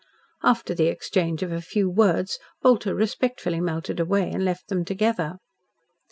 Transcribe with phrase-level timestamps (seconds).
[0.41, 5.37] After the exchange of a few words Bolter respectfully melted away and left them together.